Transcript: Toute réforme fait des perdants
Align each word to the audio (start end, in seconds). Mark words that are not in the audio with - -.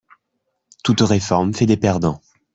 Toute 0.83 1.01
réforme 1.01 1.53
fait 1.53 1.67
des 1.67 1.77
perdants 1.77 2.21